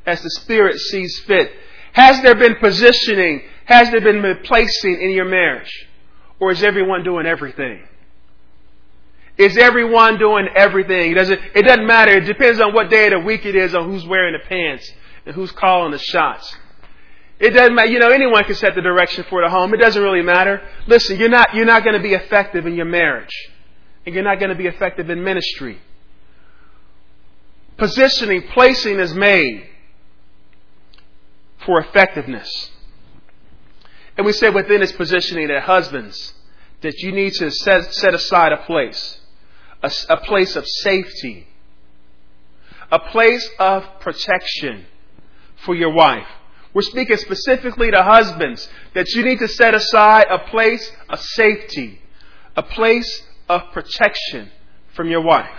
[0.07, 1.53] as the Spirit sees fit.
[1.93, 3.43] Has there been positioning?
[3.67, 5.89] Has there been placing in your marriage?
[6.43, 7.85] Or is everyone doing everything?
[9.39, 11.13] Is everyone doing everything?
[11.13, 12.17] It doesn't, it doesn't matter.
[12.17, 14.91] It depends on what day of the week it is on who's wearing the pants
[15.25, 16.53] and who's calling the shots.
[17.39, 17.91] It doesn't matter.
[17.91, 19.73] You know, anyone can set the direction for the home.
[19.73, 20.61] It doesn't really matter.
[20.89, 23.31] Listen, you're not, you're not going to be effective in your marriage.
[24.05, 25.79] And you're not going to be effective in ministry.
[27.77, 29.69] Positioning, placing is made
[31.65, 32.72] for effectiveness.
[34.17, 36.35] And we said within this positioning that husbands,
[36.83, 39.21] that you need to set, set aside a place
[39.83, 41.47] a, a place of safety,
[42.91, 44.87] a place of protection
[45.65, 46.27] for your wife.
[46.75, 52.01] We're speaking specifically to husbands that you need to set aside a place of safety,
[52.57, 54.51] a place of protection
[54.95, 55.51] from your wife,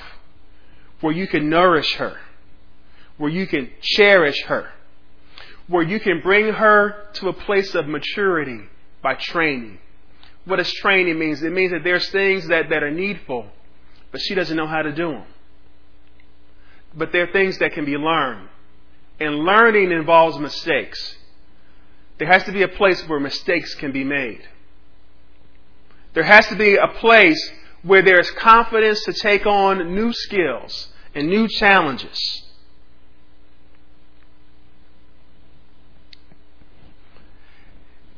[1.02, 2.18] where you can nourish her,
[3.18, 4.70] where you can cherish her,
[5.67, 8.62] where you can bring her to a place of maturity
[9.02, 9.80] by training.
[10.45, 11.32] What does training mean?
[11.32, 13.47] It means that there's things that, that are needful
[14.13, 15.26] but she doesn't know how to do them.
[16.95, 18.47] But there are things that can be learned.
[19.19, 21.17] And learning involves mistakes.
[22.19, 24.41] There has to be a place where mistakes can be made.
[26.13, 30.89] There has to be a place where there is confidence to take on new skills
[31.15, 32.43] and new challenges.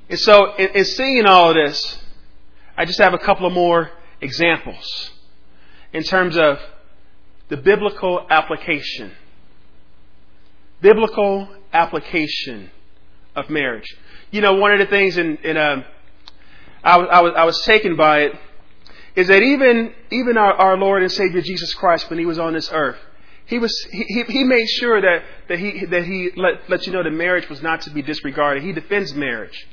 [0.10, 2.00] And so, in, in seeing all of this,
[2.78, 3.92] I just have a couple of more
[4.22, 5.12] examples
[5.94, 6.60] in terms of
[7.50, 9.12] the biblical application.
[10.82, 12.70] Biblical application
[13.36, 13.96] of marriage.
[14.32, 15.84] You know, one of the things in, in uh,
[16.84, 18.34] I, was, I, was, I was taken by it
[19.16, 22.54] is that even even our, our Lord and Savior Jesus Christ, when He was on
[22.54, 22.98] this earth,
[23.46, 27.04] He was He, he made sure that, that He that He let, let you know
[27.04, 28.64] that marriage was not to be disregarded.
[28.64, 29.68] He defends marriage.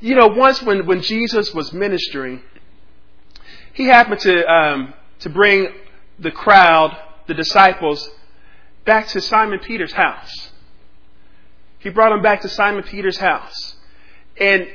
[0.00, 2.42] You know, once when when Jesus was ministering,
[3.72, 5.68] He happened to um, to bring
[6.18, 8.08] the crowd the disciples
[8.84, 10.50] back to Simon Peter's house.
[11.78, 13.76] He brought them back to Simon Peter's house.
[14.40, 14.66] And,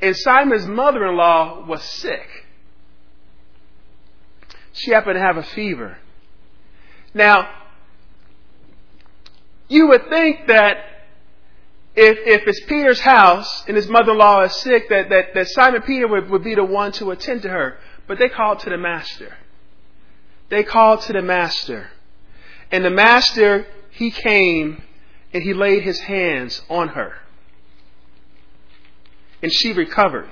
[0.00, 2.28] and Simon's mother in law was sick.
[4.72, 5.98] She happened to have a fever.
[7.14, 7.48] Now,
[9.68, 10.76] you would think that
[11.94, 16.08] if, if it's Peter's house and his mother-in-law is sick, that, that, that Simon Peter
[16.08, 17.78] would, would be the one to attend to her.
[18.06, 19.36] But they called to the master.
[20.48, 21.90] They called to the master.
[22.70, 24.82] And the master, he came
[25.32, 27.14] and he laid his hands on her.
[29.42, 30.28] And she recovered.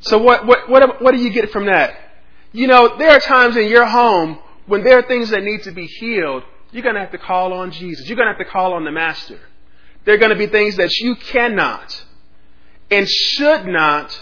[0.00, 1.94] So what, what, what, what do you get from that?
[2.52, 5.72] You know, there are times in your home when there are things that need to
[5.72, 8.06] be healed, you're going to have to call on Jesus.
[8.08, 9.40] You're going to have to call on the Master.
[10.08, 12.02] There are going to be things that you cannot
[12.90, 14.18] and should not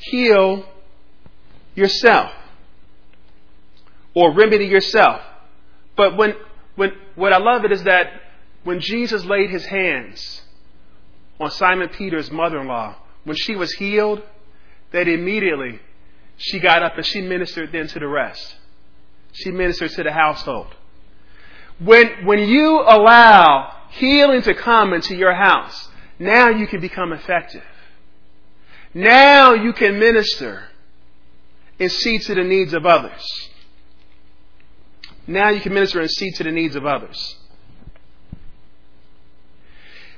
[0.00, 0.66] heal
[1.74, 2.30] yourself
[4.12, 5.22] or remedy yourself.
[5.96, 6.34] But when,
[6.76, 8.08] when, what I love it is that
[8.64, 10.42] when Jesus laid his hands
[11.40, 14.20] on Simon Peter's mother-in-law, when she was healed,
[14.92, 15.80] that immediately
[16.36, 18.56] she got up and she ministered then to the rest.
[19.32, 20.66] She ministered to the household.
[21.78, 27.64] When, when you allow healing to come into your house, now you can become effective.
[28.92, 30.64] Now you can minister
[31.80, 33.50] and see to the needs of others.
[35.26, 37.36] Now you can minister and see to the needs of others.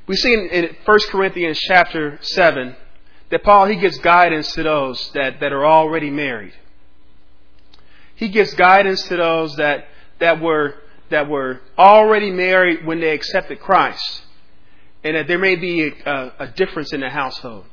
[0.06, 2.76] We see in, in 1 Corinthians chapter 7
[3.30, 6.54] that Paul, he gives guidance to those that, that are already married.
[8.14, 9.86] He gives guidance to those that,
[10.20, 10.74] that were,
[11.10, 14.22] that were already married when they accepted Christ.
[15.04, 17.64] And that there may be a, a difference in the household.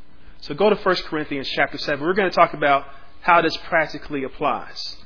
[0.42, 2.06] So go to 1 Corinthians chapter 7.
[2.06, 2.86] We're going to talk about
[3.22, 4.98] how this practically applies.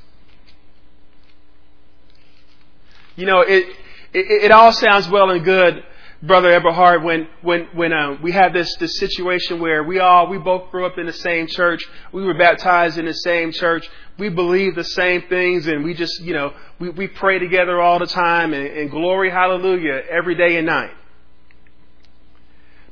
[3.16, 3.66] You know, it,
[4.12, 5.82] it, it all sounds well and good
[6.20, 10.38] Brother Eberhardt, when when when uh, we have this this situation where we all we
[10.38, 14.28] both grew up in the same church, we were baptized in the same church, we
[14.28, 18.06] believe the same things, and we just you know we we pray together all the
[18.06, 20.90] time and, and glory hallelujah every day and night.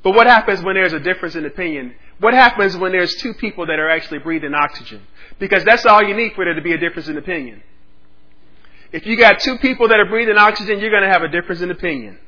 [0.04, 1.96] But what happens when there's a difference in opinion?
[2.20, 5.02] What happens when there's two people that are actually breathing oxygen?
[5.40, 7.60] Because that's all you need for there to be a difference in opinion.
[8.92, 11.60] If you got two people that are breathing oxygen, you're going to have a difference
[11.60, 12.20] in opinion.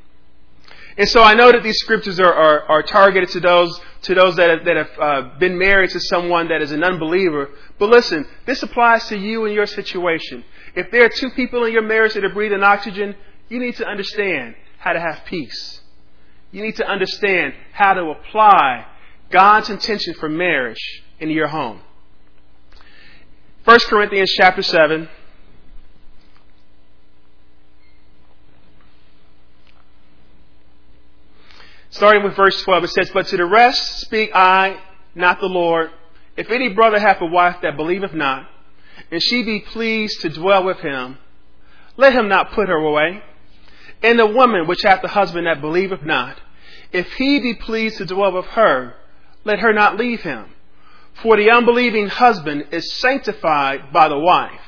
[0.98, 4.36] And so I know that these scriptures are, are, are targeted to those to those
[4.36, 7.50] that have, that have uh, been married to someone that is an unbeliever.
[7.78, 10.44] But listen, this applies to you and your situation.
[10.74, 13.16] If there are two people in your marriage that are breathing oxygen,
[13.48, 15.80] you need to understand how to have peace.
[16.52, 18.86] You need to understand how to apply
[19.30, 21.80] God's intention for marriage in your home.
[23.64, 25.08] 1 Corinthians chapter 7
[31.98, 34.78] Starting with verse 12, it says, But to the rest speak I,
[35.16, 35.90] not the Lord.
[36.36, 38.48] If any brother hath a wife that believeth not,
[39.10, 41.18] and she be pleased to dwell with him,
[41.96, 43.20] let him not put her away.
[44.00, 46.40] And the woman which hath a husband that believeth not,
[46.92, 48.94] if he be pleased to dwell with her,
[49.42, 50.46] let her not leave him.
[51.20, 54.60] For the unbelieving husband is sanctified by the wife,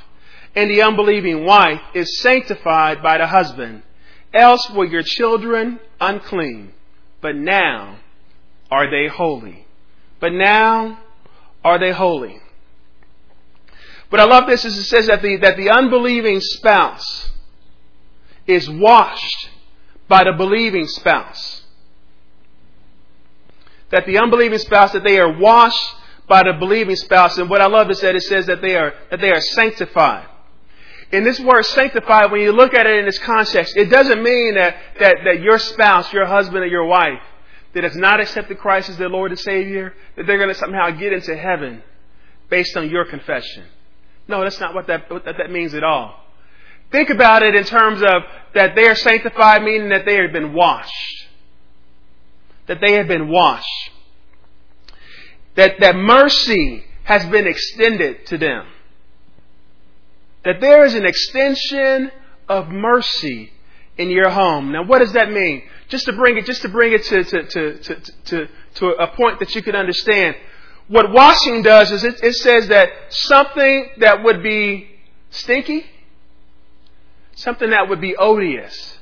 [0.56, 3.84] and the unbelieving wife is sanctified by the husband.
[4.34, 6.72] Else were your children unclean
[7.20, 7.98] but now
[8.70, 9.66] are they holy.
[10.20, 10.98] But now
[11.64, 12.40] are they holy.
[14.08, 17.30] What I love this is it says that the, that the unbelieving spouse
[18.46, 19.50] is washed
[20.08, 21.62] by the believing spouse.
[23.90, 25.96] That the unbelieving spouse, that they are washed
[26.28, 27.38] by the believing spouse.
[27.38, 30.26] And what I love is that it says that they are, that they are sanctified.
[31.12, 34.54] In this word sanctified, when you look at it in its context, it doesn't mean
[34.54, 37.20] that, that, that your spouse, your husband or your wife,
[37.74, 40.90] that has not accepted Christ as their Lord and Savior, that they're going to somehow
[40.90, 41.82] get into heaven
[42.48, 43.64] based on your confession.
[44.28, 46.16] No, that's not what that, what that means at all.
[46.92, 48.22] Think about it in terms of
[48.54, 51.26] that they are sanctified, meaning that they have been washed.
[52.66, 53.90] That they have been washed.
[55.56, 58.66] That, that mercy has been extended to them
[60.44, 62.10] that there is an extension
[62.48, 63.52] of mercy
[63.98, 64.72] in your home.
[64.72, 65.62] Now, what does that mean?
[65.88, 67.78] Just to bring it, just to bring it to, to, to,
[68.24, 70.36] to, to, a point that you can understand.
[70.88, 74.88] What washing does is it, it says that something that would be
[75.30, 75.84] stinky,
[77.34, 78.98] something that would be odious,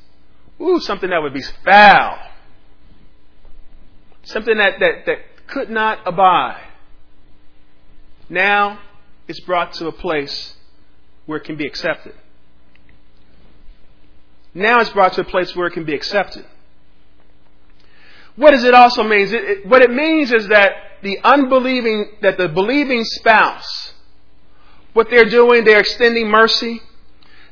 [0.61, 2.19] ooh, something that would be foul,
[4.25, 6.65] something that, that, that could not abide,
[8.29, 8.81] now
[9.27, 10.55] it's brought to a place
[11.29, 12.15] where it can be accepted.
[14.55, 16.47] Now it's brought to a place where it can be accepted.
[18.35, 19.29] What does it also mean?
[19.29, 20.71] It, it, what it means is that
[21.03, 23.93] the unbelieving, that the believing spouse,
[24.95, 26.81] what they're doing, they're extending mercy,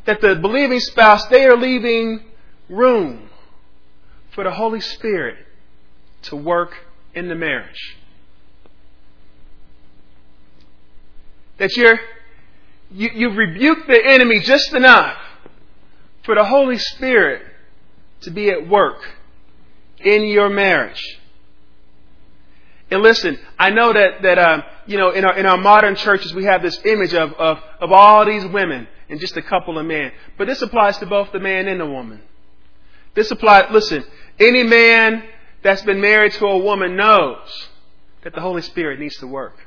[0.06, 2.24] that the believing spouse, they are leaving
[2.70, 3.28] room
[4.30, 5.36] for the Holy Spirit
[6.22, 6.72] to work
[7.14, 7.98] in the marriage.
[11.58, 11.98] That you're,
[12.90, 15.16] you, you've rebuked the enemy just enough
[16.24, 17.42] for the Holy Spirit
[18.22, 19.00] to be at work
[19.98, 21.02] in your marriage.
[22.90, 26.32] And listen, I know that that um, you know in our in our modern churches
[26.34, 29.86] we have this image of, of of all these women and just a couple of
[29.86, 32.22] men, but this applies to both the man and the woman.
[33.14, 33.72] This applies.
[33.72, 34.04] Listen,
[34.38, 35.24] any man
[35.62, 37.68] that's been married to a woman knows
[38.22, 39.65] that the Holy Spirit needs to work.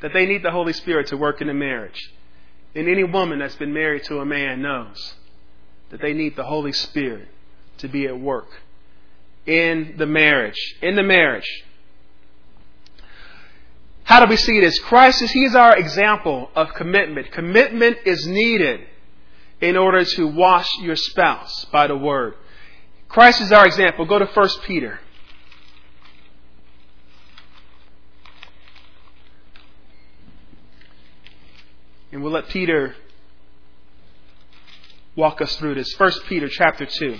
[0.00, 2.12] That they need the Holy Spirit to work in the marriage.
[2.74, 5.14] And any woman that's been married to a man knows
[5.90, 7.28] that they need the Holy Spirit
[7.78, 8.48] to be at work
[9.46, 10.76] in the marriage.
[10.82, 11.48] In the marriage.
[14.04, 14.78] How do we see this?
[14.80, 17.32] Christ is, He's our example of commitment.
[17.32, 18.80] Commitment is needed
[19.60, 22.34] in order to wash your spouse by the word.
[23.08, 24.04] Christ is our example.
[24.04, 25.00] Go to 1 Peter.
[32.12, 32.94] And we'll let Peter
[35.16, 35.92] walk us through this.
[35.98, 37.18] 1 Peter chapter 2.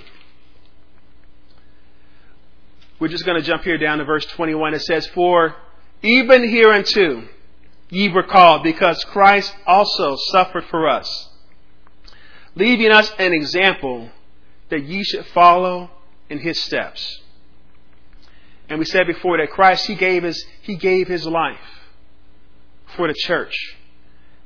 [2.99, 4.75] We're just going to jump here down to verse 21.
[4.75, 5.55] It says, For
[6.03, 7.29] even hereunto
[7.91, 11.29] ye were called, because Christ also suffered for us,
[12.55, 14.11] leaving us an example
[14.71, 15.91] that ye should follow
[16.31, 17.21] in his steps.
[18.69, 21.61] And we said before that Christ, he gave his, he gave his life
[22.97, 23.76] for the church.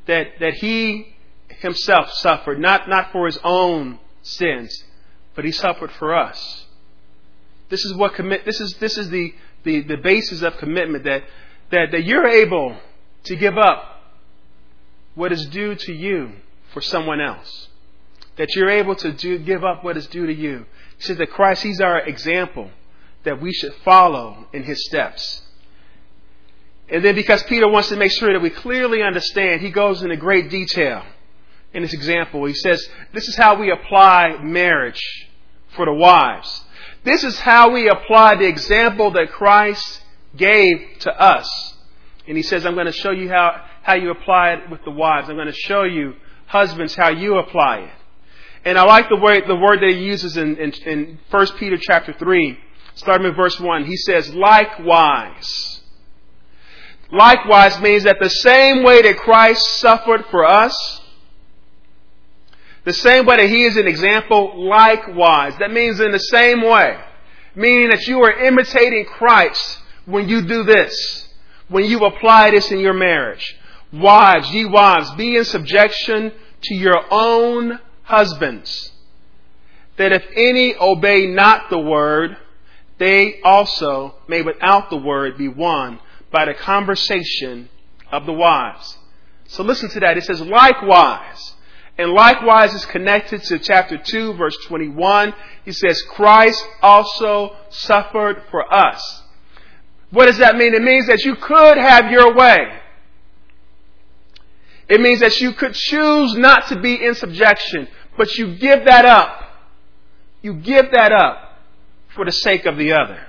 [0.06, 1.14] That, that he
[1.48, 4.84] himself suffered, not, not for his own sins,
[5.34, 6.66] but he suffered for us.
[7.68, 9.32] This is what commit, this is, this is the,
[9.62, 11.22] the, the basis of commitment that,
[11.70, 12.76] that, that you're able
[13.24, 14.02] to give up
[15.14, 16.32] what is due to you
[16.72, 17.68] for someone else.
[18.36, 20.66] That you're able to do, give up what is due to you.
[20.96, 22.70] He says that Christ, He's our example
[23.24, 25.42] that we should follow in His steps.
[26.90, 30.16] And then because Peter wants to make sure that we clearly understand, he goes into
[30.16, 31.04] great detail
[31.72, 32.44] in this example.
[32.46, 35.02] He says, this is how we apply marriage
[35.76, 36.64] for the wives.
[37.04, 40.02] This is how we apply the example that Christ
[40.36, 41.48] gave to us.
[42.26, 44.90] And he says, I'm going to show you how, how you apply it with the
[44.90, 45.28] wives.
[45.28, 46.14] I'm going to show you,
[46.46, 47.90] husbands, how you apply it.
[48.64, 51.78] And I like the word, the word that he uses in, in, in 1 Peter
[51.80, 52.58] chapter 3,
[52.94, 53.86] starting with verse 1.
[53.86, 55.79] He says, likewise.
[57.12, 61.00] Likewise means that the same way that Christ suffered for us,
[62.84, 65.54] the same way that he is an example, likewise.
[65.58, 66.98] That means in the same way.
[67.54, 71.28] Meaning that you are imitating Christ when you do this.
[71.68, 73.56] When you apply this in your marriage.
[73.92, 76.32] Wives, ye wives, be in subjection
[76.62, 78.92] to your own husbands.
[79.96, 82.36] That if any obey not the word,
[82.98, 85.98] they also may without the word be won
[86.30, 87.68] by the conversation
[88.10, 88.98] of the wives.
[89.48, 90.16] So listen to that.
[90.16, 91.54] It says, likewise,
[91.98, 95.34] and likewise is connected to chapter 2, verse 21.
[95.64, 99.22] He says, Christ also suffered for us.
[100.10, 100.74] What does that mean?
[100.74, 102.80] It means that you could have your way.
[104.88, 109.04] It means that you could choose not to be in subjection, but you give that
[109.04, 109.44] up.
[110.42, 111.58] You give that up
[112.14, 113.20] for the sake of the other.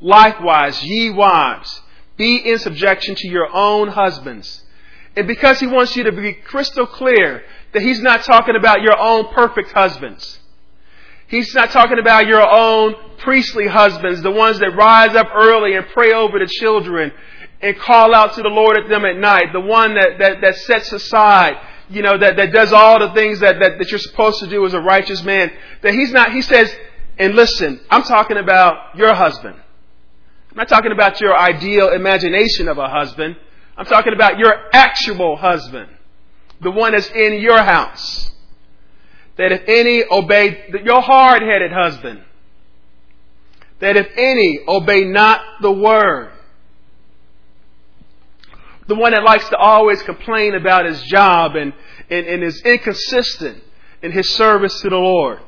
[0.00, 1.80] Likewise, ye wives,
[2.16, 4.62] be in subjection to your own husbands.
[5.16, 7.42] And because he wants you to be crystal clear
[7.72, 10.38] that he's not talking about your own perfect husbands.
[11.28, 15.86] He's not talking about your own priestly husbands, the ones that rise up early and
[15.88, 17.12] pray over the children
[17.60, 20.56] and call out to the Lord at them at night, the one that, that, that
[20.56, 21.56] sets aside,
[21.88, 24.64] you know, that, that does all the things that, that, that you're supposed to do
[24.66, 25.50] as a righteous man.
[25.82, 26.72] That he's not, he says,
[27.18, 29.56] and listen, I'm talking about your husband.
[30.56, 33.36] I'm not talking about your ideal imagination of a husband.
[33.76, 35.90] I'm talking about your actual husband
[36.60, 38.30] the one that's in your house.
[39.36, 42.22] That if any obey, your hard headed husband,
[43.80, 46.32] that if any obey not the word,
[48.88, 51.74] the one that likes to always complain about his job and,
[52.08, 53.62] and, and is inconsistent
[54.00, 55.40] in his service to the Lord.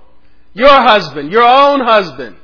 [0.53, 2.37] Your husband, your own husband.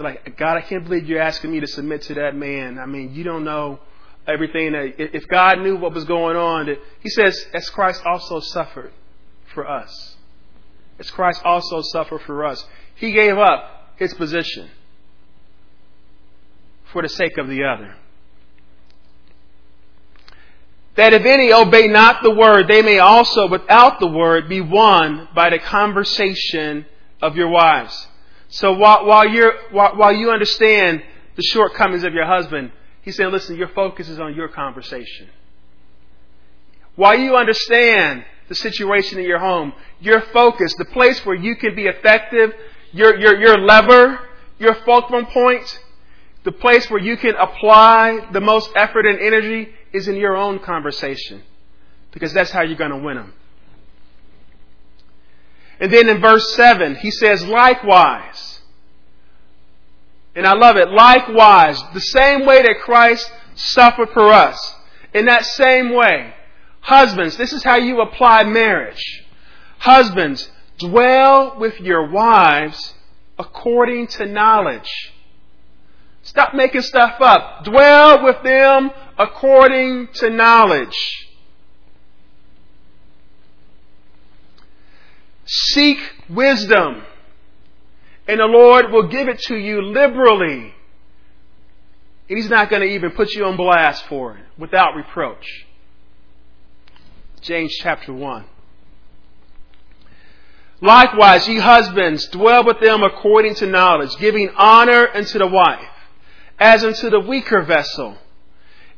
[0.00, 2.78] You're like, God, I can't believe you're asking me to submit to that man.
[2.78, 3.80] I mean, you don't know
[4.26, 8.40] everything that if God knew what was going on, that he says, as Christ also
[8.40, 8.92] suffered
[9.52, 10.16] for us.
[10.98, 12.64] As Christ also suffered for us.
[12.94, 14.70] He gave up his position
[16.94, 17.94] for the sake of the other.
[20.94, 25.28] That if any obey not the word, they may also, without the word, be won
[25.34, 26.86] by the conversation
[27.20, 28.06] of your wives.
[28.50, 31.02] So while, while, you're, while, while you understand
[31.36, 32.72] the shortcomings of your husband,
[33.02, 35.28] he's saying, listen, your focus is on your conversation.
[36.96, 41.76] While you understand the situation in your home, your focus, the place where you can
[41.76, 42.52] be effective,
[42.92, 44.18] your, your, your lever,
[44.58, 45.80] your fulcrum point,
[46.42, 50.58] the place where you can apply the most effort and energy is in your own
[50.58, 51.42] conversation.
[52.10, 53.32] Because that's how you're going to win them.
[55.80, 58.60] And then in verse 7, he says, likewise.
[60.34, 60.90] And I love it.
[60.90, 64.76] Likewise, the same way that Christ suffered for us.
[65.14, 66.34] In that same way,
[66.80, 69.24] husbands, this is how you apply marriage.
[69.78, 72.94] Husbands, dwell with your wives
[73.38, 74.90] according to knowledge.
[76.22, 77.64] Stop making stuff up.
[77.64, 81.29] Dwell with them according to knowledge.
[85.72, 85.98] Seek
[86.28, 87.02] wisdom,
[88.26, 90.74] and the Lord will give it to you liberally.
[92.28, 95.66] And He's not going to even put you on blast for it without reproach.
[97.40, 98.44] James chapter 1.
[100.82, 105.90] Likewise, ye husbands, dwell with them according to knowledge, giving honor unto the wife,
[106.58, 108.16] as unto the weaker vessel,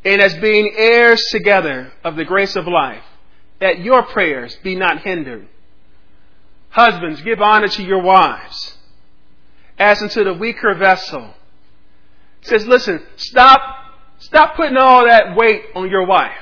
[0.05, 3.03] and as being heirs together of the grace of life,
[3.61, 5.49] that your prayers be not hindered.
[6.73, 8.79] Husbands, give honor to your wives,
[9.79, 11.35] as unto the weaker vessel.
[12.41, 13.61] It says, listen, stop,
[14.21, 16.39] stop putting all that weight on your wife.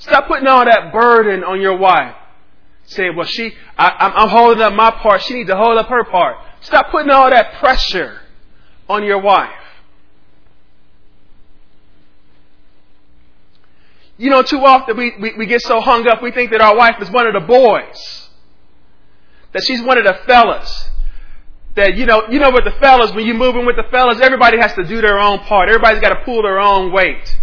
[0.00, 2.16] Stop putting all that burden on your wife.
[2.86, 5.22] Say, well, she, I, I'm holding up my part.
[5.22, 6.36] She needs to hold up her part.
[6.62, 8.20] Stop putting all that pressure
[8.88, 9.50] on your wife.
[14.18, 16.76] You know, too often we, we, we get so hung up, we think that our
[16.76, 18.19] wife is one of the boys
[19.52, 20.88] that she's one of the fellas.
[21.76, 24.58] That you know, you know, with the fellas, when you're moving with the fellas, everybody
[24.58, 25.68] has to do their own part.
[25.68, 27.38] Everybody's got to pull their own weight.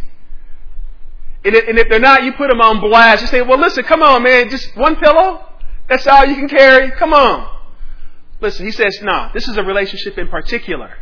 [1.45, 3.21] And if they're not, you put them on blast.
[3.21, 5.45] You say, "Well, listen, come on, man, just one pillow.
[5.87, 6.91] That's all you can carry.
[6.91, 7.55] Come on."
[8.41, 10.97] Listen, he says, "No, nah, this is a relationship in particular.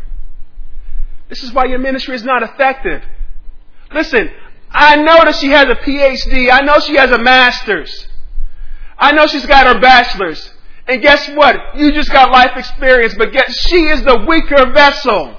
[1.30, 3.02] This is why your ministry is not effective."
[3.92, 4.30] Listen,
[4.72, 6.52] I know that she has a PhD.
[6.52, 8.08] I know she has a master's.
[9.00, 10.54] I know she's got her bachelor's.
[10.88, 11.76] And guess what?
[11.76, 15.38] You just got life experience, but guess she is the weaker vessel.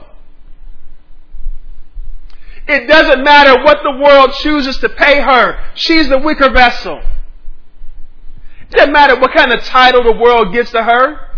[2.68, 5.64] It doesn't matter what the world chooses to pay her.
[5.74, 7.00] She's the weaker vessel.
[8.62, 11.28] It doesn't matter what kind of title the world gives to her.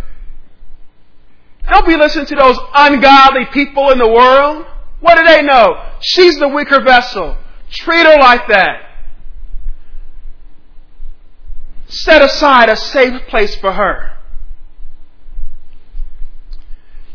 [1.70, 4.64] Don't be listening to those ungodly people in the world.
[5.00, 5.84] What do they know?
[6.00, 7.36] She's the weaker vessel.
[7.70, 8.87] Treat her like that.
[11.88, 14.12] Set aside a safe place for her.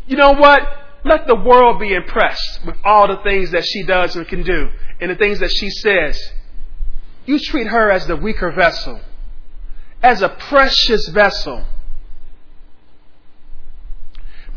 [0.06, 0.62] You know what?
[1.04, 4.70] Let the world be impressed with all the things that she does and can do
[5.00, 6.20] and the things that she says.
[7.26, 9.00] You treat her as the weaker vessel,
[10.02, 11.64] as a precious vessel.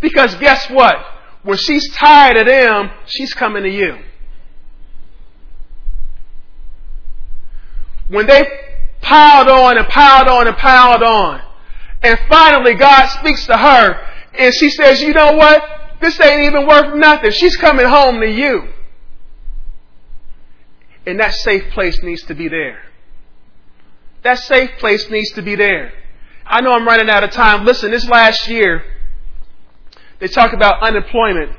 [0.02, 0.96] Because guess what?
[1.44, 4.00] When she's tired of them, she's coming to you.
[8.10, 8.67] When they
[9.08, 11.42] piled on and piled on and piled on.
[12.04, 15.64] And finally, God speaks to her and she says, You know what?
[16.00, 17.32] This ain't even worth nothing.
[17.32, 18.70] She's coming home to you.
[21.06, 22.84] And that safe place needs to be there.
[24.24, 25.94] That safe place needs to be there.
[26.46, 27.66] I know I'm running out of time.
[27.66, 28.84] Listen, this last year,
[30.20, 31.52] they talk about unemployment.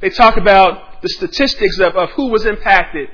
[0.00, 3.08] They talk about the statistics of, of who was impacted.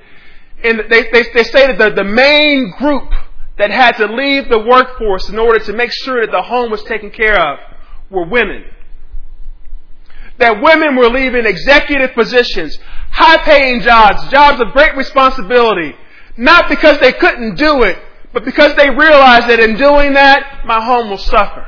[0.63, 3.13] And they, they, they say that the, the main group
[3.59, 6.83] that had to leave the workforce in order to make sure that the home was
[6.85, 7.59] taken care of
[8.11, 8.65] were women.
[10.39, 12.79] That women were leaving executive positions,
[13.11, 15.95] high paying jobs, jobs of great responsibility,
[16.37, 17.99] not because they couldn't do it,
[18.33, 21.67] but because they realized that in doing that, my home will suffer.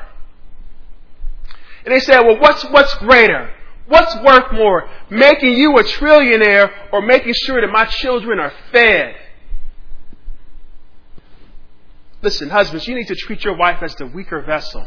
[1.84, 3.51] And they said, well, what's, what's greater?
[3.88, 4.88] What's worth more?
[5.11, 9.16] Making you a trillionaire or making sure that my children are fed?
[12.22, 14.86] Listen, husbands, you need to treat your wife as the weaker vessel.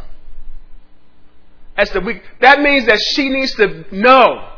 [1.76, 4.50] As the weak, that means that she needs to know.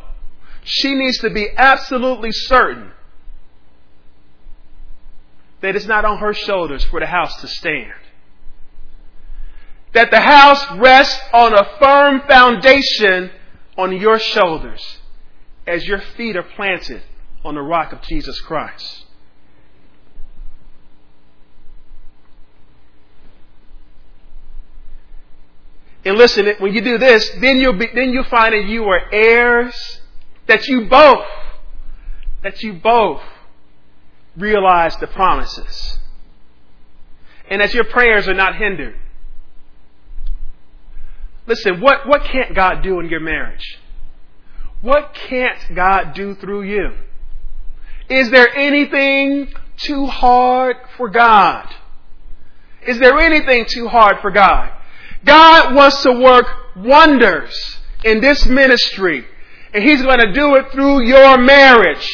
[0.64, 2.92] She needs to be absolutely certain
[5.62, 7.94] that it's not on her shoulders for the house to stand.
[9.94, 13.32] That the house rests on a firm foundation
[13.78, 15.00] on your shoulders
[15.66, 17.02] as your feet are planted
[17.44, 19.05] on the rock of Jesus Christ.
[26.06, 29.12] And listen, when you do this, then you'll be, then you'll find that you are
[29.12, 30.02] heirs,
[30.48, 31.26] that you both,
[32.44, 33.24] that you both
[34.38, 35.98] realize the promises.
[37.50, 38.96] And that your prayers are not hindered.
[41.48, 43.80] Listen, what, what can't God do in your marriage?
[44.82, 46.92] What can't God do through you?
[48.10, 51.68] Is there anything too hard for God?
[52.86, 54.72] Is there anything too hard for God?
[55.26, 56.46] God wants to work
[56.76, 57.54] wonders
[58.04, 59.26] in this ministry,
[59.74, 62.10] and He's going to do it through your marriage.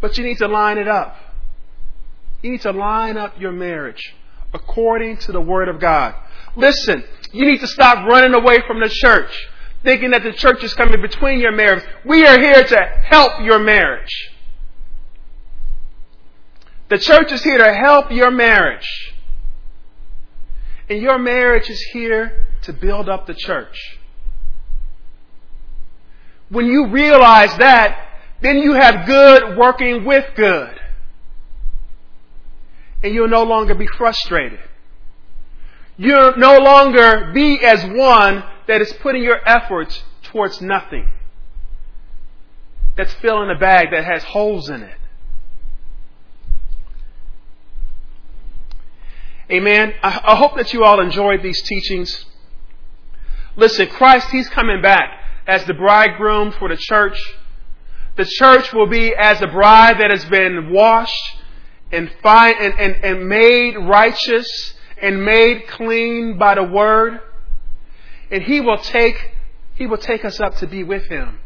[0.00, 1.16] But you need to line it up.
[2.42, 4.14] You need to line up your marriage
[4.52, 6.14] according to the Word of God.
[6.56, 9.30] Listen, you need to stop running away from the church,
[9.84, 11.84] thinking that the church is coming between your marriage.
[12.04, 14.10] We are here to help your marriage.
[16.88, 18.86] The church is here to help your marriage.
[20.90, 23.98] And your marriage is here to build up the church.
[26.48, 28.08] When you realize that,
[28.42, 30.80] then you have good working with good.
[33.04, 34.58] And you'll no longer be frustrated.
[35.96, 41.08] You'll no longer be as one that is putting your efforts towards nothing.
[42.96, 44.99] That's filling a bag that has holes in it.
[49.52, 49.94] Amen.
[50.02, 52.24] I, I hope that you all enjoyed these teachings.
[53.56, 55.10] Listen, Christ, He's coming back
[55.46, 57.20] as the bridegroom for the church.
[58.16, 61.36] The church will be as a bride that has been washed
[61.90, 67.20] and, fine, and, and, and made righteous and made clean by the word.
[68.30, 69.32] And He will take,
[69.74, 71.40] He will take us up to be with Him.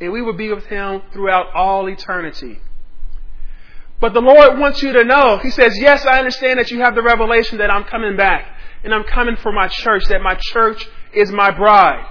[0.00, 2.60] And we will be with Him throughout all eternity.
[4.04, 6.94] But the Lord wants you to know, He says, Yes, I understand that you have
[6.94, 8.44] the revelation that I'm coming back
[8.82, 12.04] and I'm coming for my church, that my church is my bride.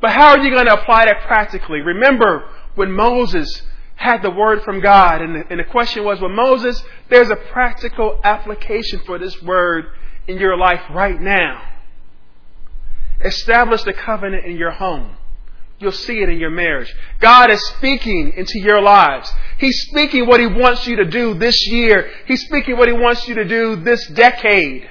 [0.00, 1.80] But how are you going to apply that practically?
[1.80, 3.62] Remember when Moses
[3.96, 7.34] had the word from God, and the, and the question was, well, Moses, there's a
[7.34, 9.86] practical application for this word
[10.28, 11.60] in your life right now.
[13.24, 15.16] Establish the covenant in your home.
[15.78, 16.94] You'll see it in your marriage.
[17.20, 19.30] God is speaking into your lives.
[19.58, 22.10] He's speaking what He wants you to do this year.
[22.26, 24.88] He's speaking what He wants you to do this decade.